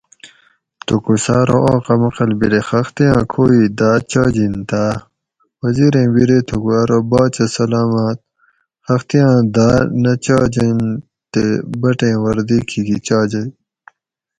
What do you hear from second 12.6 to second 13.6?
کھیکی چاجئی